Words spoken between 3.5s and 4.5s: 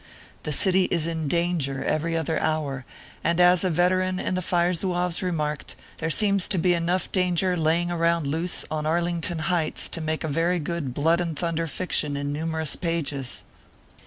a veteran in the